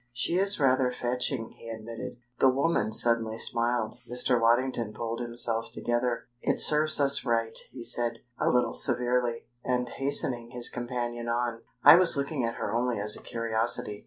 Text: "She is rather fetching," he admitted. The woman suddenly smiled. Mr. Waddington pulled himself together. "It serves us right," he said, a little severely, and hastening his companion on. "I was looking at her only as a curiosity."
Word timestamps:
"She 0.13 0.39
is 0.39 0.59
rather 0.59 0.91
fetching," 0.91 1.51
he 1.51 1.69
admitted. 1.69 2.15
The 2.39 2.49
woman 2.49 2.91
suddenly 2.91 3.37
smiled. 3.37 3.97
Mr. 4.09 4.41
Waddington 4.41 4.93
pulled 4.93 5.19
himself 5.21 5.71
together. 5.71 6.27
"It 6.41 6.59
serves 6.59 6.99
us 6.99 7.23
right," 7.23 7.55
he 7.69 7.83
said, 7.83 8.17
a 8.39 8.49
little 8.49 8.73
severely, 8.73 9.45
and 9.63 9.87
hastening 9.87 10.49
his 10.49 10.69
companion 10.71 11.29
on. 11.29 11.61
"I 11.83 11.97
was 11.97 12.17
looking 12.17 12.43
at 12.43 12.55
her 12.55 12.73
only 12.73 12.99
as 12.99 13.15
a 13.15 13.21
curiosity." 13.21 13.99